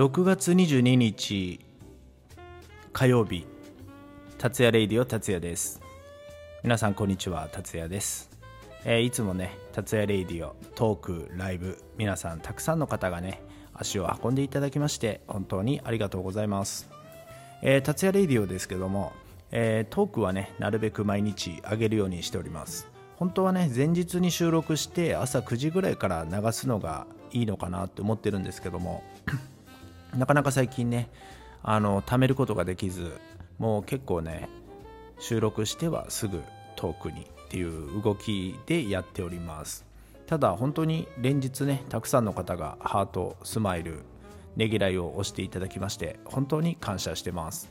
[0.00, 1.60] 6月22日
[2.90, 3.46] 火曜日
[4.38, 5.82] 達也レイディオ達也です。
[6.62, 7.50] 皆さんこんにちは。
[7.52, 8.30] 達也です、
[8.86, 13.42] えーいつもね達也レイディオトークライブ皆さんたくさんの方がね
[13.74, 16.88] 足を運んでいただきまして本当にありがとうございます、
[17.60, 19.12] えー達也レイディオですけども、
[19.50, 22.88] えートークはねなるべく毎日上げるようにしております。
[23.18, 29.04] 本当はね前日に収録して朝9時ぐらいから流すのがいいのかなって思ってるんですけども
[30.16, 31.08] なかなか最近ね
[31.62, 33.12] あの貯めることができず
[33.58, 34.48] もう結構ね
[35.18, 36.42] 収録してはすぐ
[36.76, 39.84] トークにっていう動きでやっております。
[40.26, 44.04] ただ本当に連日ねたくさんの方がハートスマイル
[44.56, 47.70] ねぎらいを押していただきまして本当に感謝してます。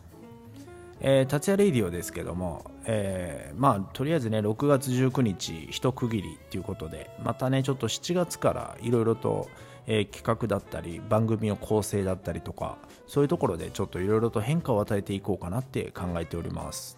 [1.01, 9.47] えー、達也レイディオですけども、えーまあとりあえずね6月19日一区切りっていうことでまたねちょっと7月からいろいろと、
[9.91, 16.97] えー企画だったり番組の構成だったりとかそういうところでちょっといろいろと変化を与えていこうかなって考えております。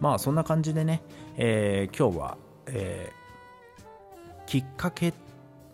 [0.00, 1.02] まあそんな感じでね、
[1.36, 3.18] えー今日は、えー
[4.46, 5.12] きっかけ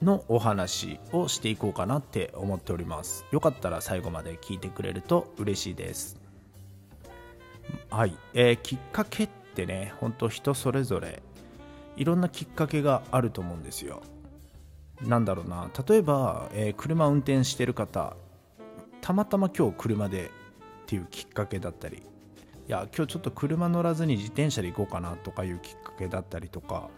[0.03, 3.25] のお話をしていこうかなって思っております。
[3.31, 6.21] よかったら最後まで聞いてくれると嬉しいです。
[7.89, 11.23] はい、えーきっかけってね本当人それぞれ
[11.97, 14.03] いろんなきっかけがあると思うんですよ。
[15.03, 15.71] なんだろうな。
[15.89, 18.17] 例えば、えー車運転してる方
[19.01, 20.31] たまたま今日車でっ
[20.87, 21.99] ていうきっかけだったり。
[21.99, 22.03] い
[22.69, 26.89] や今日ちょっと車乗らずに自転車で行こうかなとかいうきっかけだったりとか。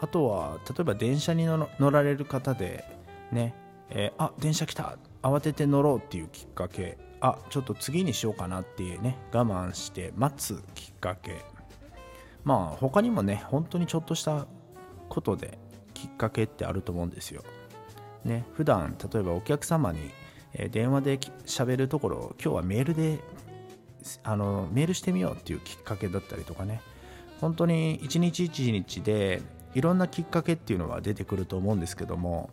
[0.00, 2.84] あとは例えば電車に乗られる方で
[3.32, 3.54] ね、
[3.90, 4.98] えーあ電車来た。
[5.22, 6.98] 慌てて乗ろうっていうきっかけ。
[7.20, 11.44] あちょっと次にしようかなっていうね我慢して待つきっかけ。
[12.44, 14.46] まあ他にもね本当にちょっとした
[15.08, 15.58] ことで
[15.98, 17.42] きっかけってあると思うんですよ。
[18.24, 19.98] ね普段例えばお客様に、
[20.70, 23.18] 電話で喋るところを今日はメールで
[24.22, 26.80] あのメールしてみようっていうきっかけだったりとかね。
[27.40, 29.42] 本当に一日一日で
[29.74, 32.50] いろんなきっかけっていうのは出てくると思うんですけども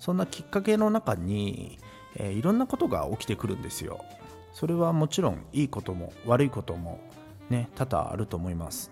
[0.00, 1.78] そんなきっかけの中に、
[2.16, 4.04] えいろんなことが起きてくるんですよ。
[4.52, 7.00] それはもちろんいいことも悪いことも
[7.50, 8.90] ね多々あると思います。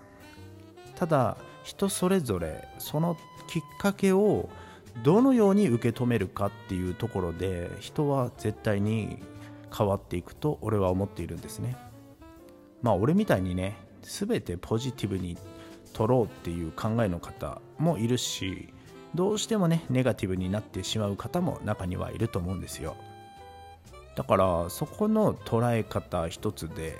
[0.94, 3.16] ただ人それぞれその
[3.48, 4.48] きっかけを
[5.02, 9.18] どのように受け止めるかっていうところで人は絶対に
[9.76, 11.76] 変わっていくと俺は思っているんですね。
[12.82, 15.36] まあ俺みたいにね全てポジティブに
[15.92, 18.72] 取ろうっていう考えの方もいるし
[19.16, 22.96] どうしてもねネガティブになってしまう方も中にはいると思うんですよ。
[24.14, 26.94] だからそこの捉え方一つで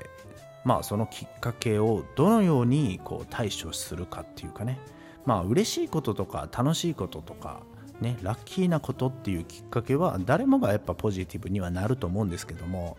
[0.66, 4.81] まあそのきっかけをどのようにこう対処するかっていうかね。
[5.25, 7.62] まあ嬉しいこととか楽しいこととか
[8.00, 12.97] ねラッキーなことっていうきっかけは誰もがやっぱポジティブにはなると思うんですけども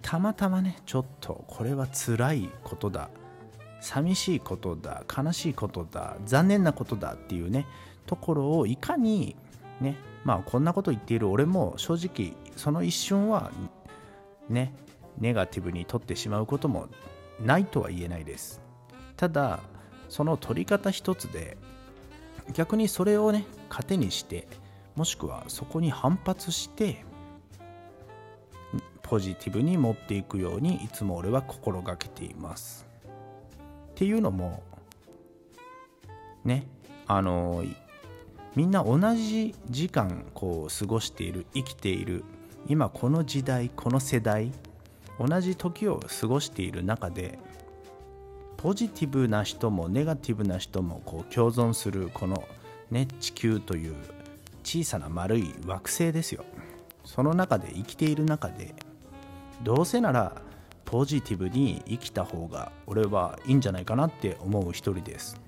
[0.00, 3.10] たまたまねちょっとこれは辛いことだ
[3.80, 7.66] 寂しいことだ悲しいことだ残念なことだっていうね
[8.06, 9.36] ところをいかに
[9.80, 13.50] ねまあこんなこと言っている俺も正直その一瞬は
[14.48, 14.74] ね
[15.18, 16.88] ネガティブに取ってしまうことも
[17.40, 18.60] ないとは言えないです。
[19.16, 19.60] ただ
[20.08, 21.56] その取り方一つで
[22.54, 24.46] 逆にそれをね糧にして
[24.94, 27.04] もしくはそこに反発して
[29.02, 32.86] ポジティブに持っていくようにいつも俺は心がけています。
[33.90, 34.62] っていうのも
[36.44, 36.66] ね
[37.06, 37.64] あの
[38.54, 42.24] みんな同じ時間こう過ごしている生きている
[42.66, 44.52] 今この時代この世代
[45.24, 47.38] 同じ時を過ごしている中で
[48.56, 52.44] ポジティブな人もネガティブな人もこう共存するこの、
[52.90, 53.94] ね、地球という
[54.64, 56.44] 小さな丸い惑星ですよ。
[57.04, 58.74] その中で生きている中で
[59.64, 60.40] どうせなら
[60.84, 65.40] ポジティブに生きた方が俺はいいんじゃないかなって思う一人です。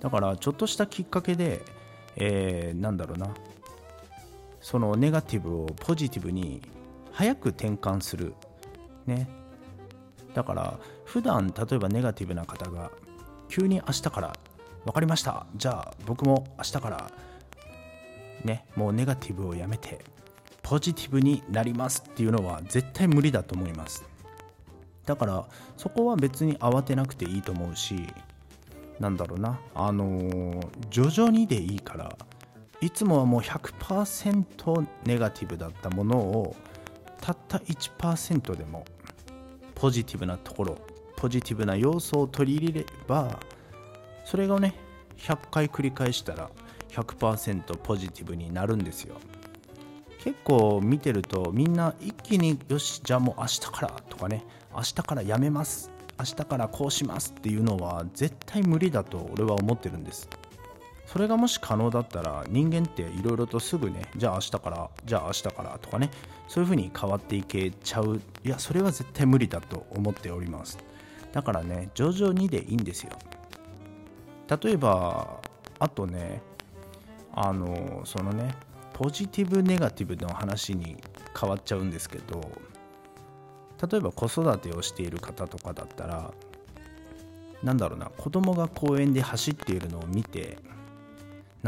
[0.00, 1.62] だからちょっとしたきっかけで、
[2.16, 3.34] えーなんだろうな。
[4.60, 6.60] そのネガティブをポジティブに
[7.12, 8.34] 早く転換する。
[9.08, 9.28] ね。
[10.34, 12.90] だから普段例えばネガティブな方が
[13.48, 14.32] 急に明日から
[14.84, 15.46] 分かりました。
[15.56, 17.10] じゃあ僕も明日から
[18.44, 20.04] ねもうネガティブをやめて
[20.62, 22.04] ポジティブになります。
[22.06, 24.04] っていうのは絶対無理だと思います。
[25.06, 25.46] だから
[25.76, 28.06] そこは別に慌てなくていいと思うし
[29.00, 29.58] なんだろうな。
[29.74, 32.16] あのー徐々にでいいから
[32.80, 36.54] いつもはもう100%ネガティブだったものを
[37.20, 38.84] たった1%でも
[39.80, 40.78] ポジティブなところ
[41.16, 43.38] ポジティブな要素を取り入れれば
[44.24, 44.74] それがね
[45.18, 46.50] 100回繰り返したら
[46.90, 49.16] 100%ポジティブになるんですよ。
[50.20, 54.44] 結構見てるとみんな一気によしじゃあもう明日からとかね
[54.74, 60.28] 明日からやめます明日からこうしますっていうのは絶対無理だと俺は思ってるんです。
[61.08, 66.10] それがもし可能だったら人間っていろいろとすぐねじゃあ明日からじゃあ明日からとかね
[66.48, 68.20] そういう風に変わっていけちゃう。
[68.44, 70.78] いやそれは絶対無理だと思っております。
[71.32, 73.12] だからね徐々にでいいんですよ。
[74.62, 75.40] 例えば
[75.78, 76.42] あとね
[77.34, 78.54] あのそのね
[78.92, 80.98] ポジティブネガティブの話に
[81.38, 82.50] 変わっちゃうんですけど
[83.90, 86.32] 例えば子育てをしている方とかだったら
[87.62, 90.58] なんだろうな子供が公園で走っているのを見て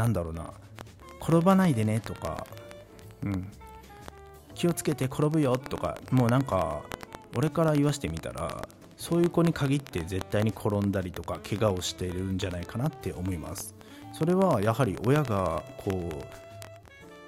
[0.01, 0.51] なんだろうな。
[1.21, 2.47] 転ばないでねとか、
[3.23, 3.47] うん、
[4.55, 5.99] 気をつけて転ぶよとか。
[6.09, 6.81] もうなんか
[7.35, 8.67] 俺から言わせてみたら
[8.97, 13.75] そういう子に限って絶対に転んだりとか怪我をしているんじゃないかなって思います。
[14.11, 16.09] それはやはり親がこ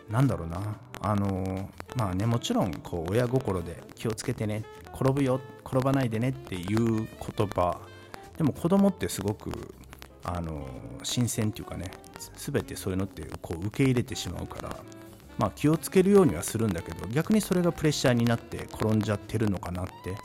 [0.09, 0.75] うなんだろうな。
[1.05, 4.63] あのまあねもちろんこう親心で気をつけてね
[4.95, 7.77] 転ぶよ転ばないでねっていう言葉。
[8.35, 9.75] でも子供ってすごく
[10.23, 10.65] あの
[11.03, 11.91] 新鮮っていうかね
[12.37, 14.75] 全てそういうのってこう受け入れてしまうから
[15.37, 20.15] まあ気をつけるようにはするんだけど逆にそれがプレッシャーになって転んじゃってるのかなって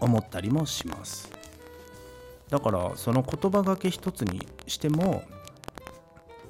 [0.00, 1.30] 思ったりもします。
[2.50, 5.24] だからその言葉がけ一つにしても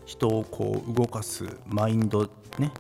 [0.05, 2.73] 人をこう動かすマインドね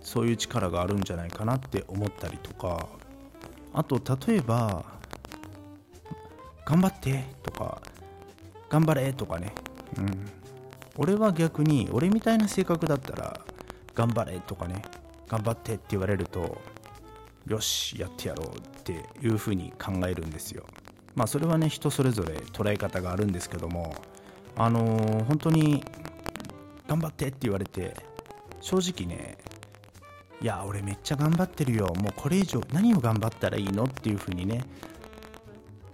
[0.00, 2.88] そういう力があるんじゃないかなって思ったりとか
[3.72, 4.84] あと例えば
[6.64, 7.80] 「頑張って」とか
[8.70, 9.54] 「頑張れ」とかね、
[9.98, 10.30] うん、
[10.96, 13.40] 俺は逆に俺みたいな性格だったら
[13.94, 14.82] 「頑張れ」とかね
[15.28, 16.60] 「頑張って」って言われると
[17.46, 20.64] よしやってやろうっていうふうに考えるんですよ。
[21.14, 23.94] まあそれはね人それぞれ捉え方があるんですけども
[24.56, 25.84] あのー、本当に
[26.88, 27.94] 頑張ってって言われて
[28.60, 29.36] 正直ね
[30.40, 31.86] いや俺めっちゃ頑張ってるよ。
[32.00, 34.64] もうこれ以上何を頑張ったらいいのっていう風にね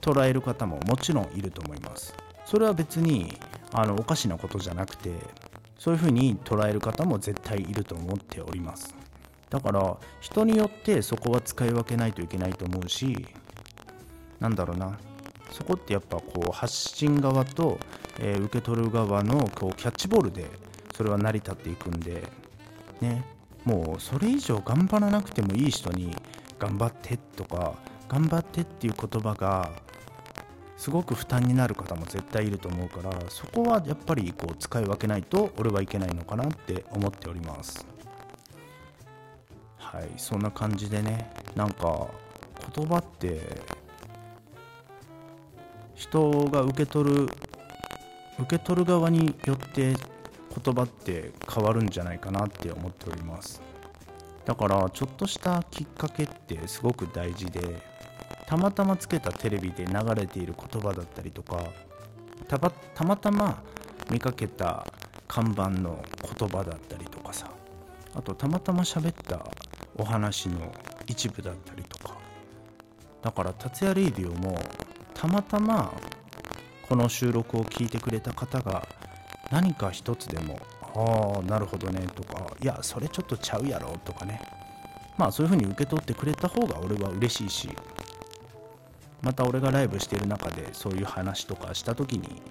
[0.00, 2.14] 捉える方ももちろんいると思います。
[2.44, 3.38] それは別に
[3.72, 5.10] あのおかしなことじゃなくて
[5.78, 8.94] そういう風に捉える方も絶対いると思っております。
[9.48, 13.26] だから人によってそこは使い分けないといけないと思うし
[14.38, 14.98] なんだろうな。
[15.50, 17.78] そこってやっぱこう発信側と、
[18.20, 20.46] えー、受け取る側のこうキャッチボールで
[20.94, 22.22] それは成り立っていくんで
[23.00, 23.24] ね。
[23.64, 26.16] もうそれ以上頑張らなくてもいい人に
[26.58, 27.74] 頑張ってとか
[28.08, 29.70] 頑張ってっていう言葉が
[30.80, 37.86] すごく負担になる方も絶対いると思うからそこはやっぱりこう使い分けないと俺はいけないのかなって思っております。
[39.76, 42.06] はいそんな感じでねなんか
[42.74, 43.42] 言葉って
[45.94, 47.28] 人が受け取る
[48.38, 53.60] 受け取る側によって言葉って変わるんじゃないかなって思っております。
[54.46, 57.89] だからちょっとしたきっかけってすごく大事で
[58.50, 61.62] たまたまつけたテレビで流れている言葉だったりとか
[62.48, 63.62] たたまたま
[64.10, 64.84] 見かけた
[65.28, 66.02] 看板の
[66.36, 67.48] 言葉だったりとかさ
[68.12, 69.46] あとたまたま喋った
[69.96, 70.74] お話の
[71.06, 72.16] 一部だったりとか。
[73.22, 74.60] だから達也レイディオも
[75.14, 75.92] たまたま
[76.88, 78.88] この収録を聞いてくれた方が
[79.52, 84.42] 何か一つでもああなるほどねとかいやそれちょっとちゃうやろとかね。
[85.16, 87.68] まあそういう風に受け取ってくれた方が俺は嬉しいし
[89.22, 92.42] また俺がライブしてる中でそういう話とかした時に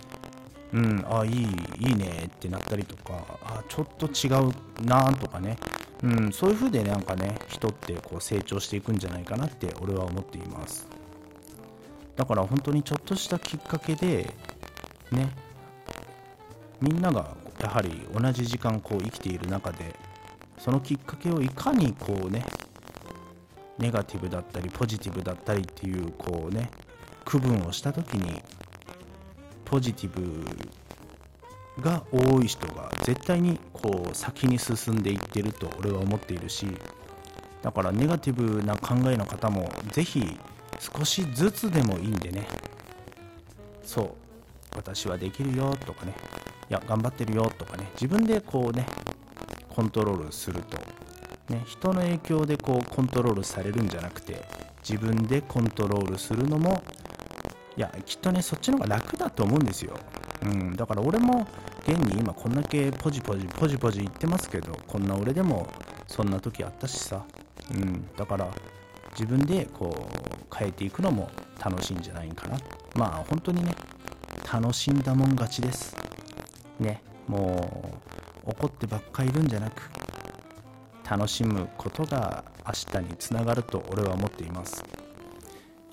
[0.74, 1.32] うんあいい
[1.80, 5.58] いいねってなったりとかあちょっと違うなとかね。
[6.02, 10.88] うんそういう風でなんかね人ってこう成長していくんじゃないかなって俺は思っています。
[12.16, 14.34] だから本当にちょっとしたきっかけで
[15.12, 15.30] ね
[16.82, 19.96] みんながやはり同じ時間こう生きている中で
[20.58, 22.46] そのきっかけをいかにこうね
[23.80, 26.70] ネガティブだったりポジティブだったりっていうこうね
[27.26, 28.42] 区分をした時に
[29.66, 36.68] ポジティブが多い人が絶対にこう先に進んでいってると俺は思っているし
[37.62, 40.38] だからネガティブな考えの方もぜひ
[40.80, 42.48] 少しずつでもいいんでね。
[43.84, 44.12] そう
[44.76, 46.14] 私はできるよとかね。
[46.70, 47.90] いや頑張ってるよとかね。
[47.96, 48.86] 自分でこうね
[49.68, 50.78] コントロールすると、
[51.50, 54.46] ね、人の影響でこうコントロールされるんじゃなくて
[54.88, 56.84] 自分でコントロールするのも
[57.76, 59.94] いやきっとねそっちの方が楽だと思うんですよ、
[60.44, 61.48] うん、だから俺も
[61.88, 65.68] 現に今こんだけポジポジポジポジ言ってますけどこんな俺でも
[66.08, 67.26] そんな時あったしさ、
[67.72, 68.48] うん、だから
[69.12, 70.08] 自分でこ
[70.52, 71.30] う変えていくのも
[71.64, 72.58] 楽しいんじゃないかな。
[72.96, 73.76] まあ本当にね
[74.52, 75.96] 楽しんだもん勝ちです。
[76.80, 77.92] ねも
[78.46, 79.90] う怒ってばっかいるんじゃなく
[81.10, 84.84] 楽しむことが明日につながると俺は思っています。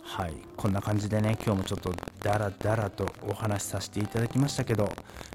[0.02, 0.34] はい。
[0.56, 1.92] こんな感じでね今日もちょっと
[2.22, 4.92] ダラダラとお話しさせていただきましたけど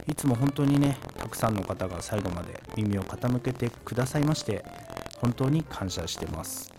[0.07, 4.63] いつも本当にねたくさんの方が最後まで耳を傾けてくださいまして
[5.19, 6.71] 本当に感謝してます。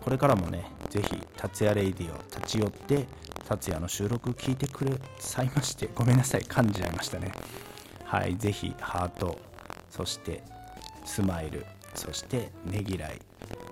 [0.00, 3.06] これからもねぜひ達也レイディを立ち寄って
[3.48, 7.32] 達也の収録聞いてくださいましてごめんなさい噛んじゃいましたね。
[8.04, 8.36] はい。
[8.36, 9.38] ぜひハート
[9.90, 10.42] そして
[11.04, 13.18] スマイルそしてねぎらい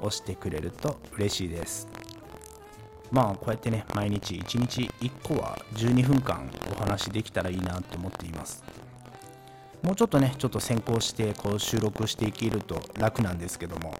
[0.01, 1.89] 押してくれると嬉しいです。
[3.11, 8.65] まあこうやってね毎日1日1個は12分間お話できたらいいなって思っています。
[9.83, 13.95] もうちょっとねちょっと先行してこう収録していけると楽なんですけども。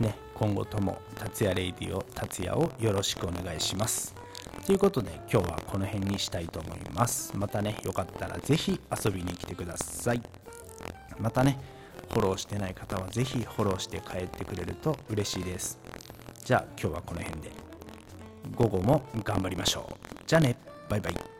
[0.00, 4.14] ね今後とも達也レイディオ達也をよろしくお願いします。
[4.66, 7.36] ということで今日はこの辺にしたいと思います。
[7.36, 10.22] またねよかったら是非遊びに来てください。
[11.18, 11.58] またね
[12.12, 15.78] フォローしてない方は是非フォローして帰ってくれると嬉しいです。
[16.44, 17.50] じゃあ今日はこの辺で。
[18.54, 20.16] 午後も頑張りましょう。
[20.26, 20.56] じゃあね。
[20.90, 21.31] バイバイ。